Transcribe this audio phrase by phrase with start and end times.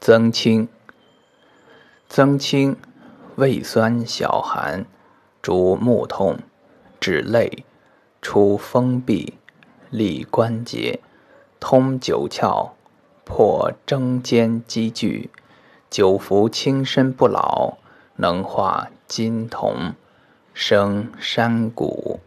[0.00, 0.66] 增清，
[2.08, 2.74] 增清，
[3.36, 4.86] 胃酸小寒，
[5.42, 6.38] 主目痛，
[6.98, 7.64] 止泪，
[8.22, 9.34] 出风痹，
[9.90, 11.00] 利关节，
[11.60, 12.70] 通九窍，
[13.26, 15.28] 破争坚积聚，
[15.90, 17.74] 久服轻身不老，
[18.16, 19.92] 能化金铜，
[20.54, 22.20] 生山谷。